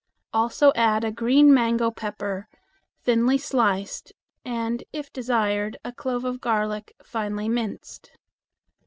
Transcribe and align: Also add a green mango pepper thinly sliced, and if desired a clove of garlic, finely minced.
Also 0.33 0.73
add 0.75 1.03
a 1.03 1.11
green 1.11 1.53
mango 1.53 1.91
pepper 1.91 2.47
thinly 3.03 3.37
sliced, 3.37 4.13
and 4.43 4.83
if 4.91 5.13
desired 5.13 5.77
a 5.85 5.91
clove 5.91 6.25
of 6.25 6.41
garlic, 6.41 6.95
finely 7.03 7.47
minced. 7.47 8.09